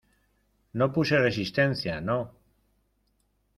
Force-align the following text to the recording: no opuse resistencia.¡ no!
no 0.73 0.85
opuse 0.85 1.15
resistencia.¡ 1.19 2.01
no! 2.09 2.19